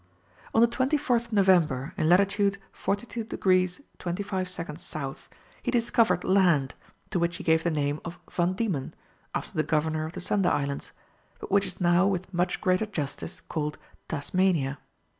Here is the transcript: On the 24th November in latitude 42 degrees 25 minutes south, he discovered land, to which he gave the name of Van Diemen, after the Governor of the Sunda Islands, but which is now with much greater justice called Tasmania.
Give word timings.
On 0.55 0.61
the 0.61 0.67
24th 0.67 1.31
November 1.31 1.93
in 1.95 2.09
latitude 2.09 2.57
42 2.71 3.23
degrees 3.25 3.81
25 3.99 4.57
minutes 4.57 4.83
south, 4.83 5.29
he 5.61 5.69
discovered 5.69 6.23
land, 6.23 6.73
to 7.11 7.19
which 7.19 7.37
he 7.37 7.43
gave 7.43 7.63
the 7.63 7.69
name 7.69 7.99
of 8.03 8.17
Van 8.31 8.53
Diemen, 8.53 8.95
after 9.35 9.53
the 9.53 9.61
Governor 9.61 10.07
of 10.07 10.13
the 10.13 10.19
Sunda 10.21 10.51
Islands, 10.51 10.91
but 11.39 11.51
which 11.51 11.67
is 11.67 11.79
now 11.79 12.07
with 12.07 12.33
much 12.33 12.61
greater 12.61 12.87
justice 12.87 13.41
called 13.41 13.77
Tasmania. 14.07 14.79